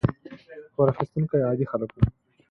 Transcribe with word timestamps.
پور 0.73 0.87
اخیستونکي 0.93 1.37
عادي 1.47 1.65
خلک 1.71 1.89
وو. 1.93 2.01